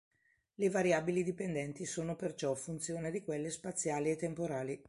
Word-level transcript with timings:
Le 0.55 0.69
variabili 0.71 1.21
dipendenti 1.23 1.85
sono 1.85 2.15
perciò 2.15 2.55
funzione 2.55 3.11
di 3.11 3.21
quelle 3.23 3.51
spaziali 3.51 4.09
e 4.09 4.15
temporali. 4.15 4.79